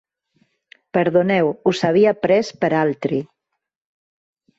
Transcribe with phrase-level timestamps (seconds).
[0.97, 3.21] Perdoneu: us havia pres per altri.